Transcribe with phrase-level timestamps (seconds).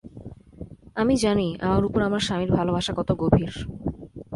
[0.95, 3.53] আমি জানি আমার উপর আমার স্বামীর ভালোবাসা কত গভীর।